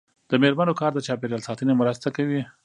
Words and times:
د 0.29 0.31
میرمنو 0.41 0.77
کار 0.81 0.91
د 0.93 0.99
چاپیریال 1.07 1.41
ساتنې 1.47 1.73
مرسته 1.81 2.07
کوي. 2.15 2.41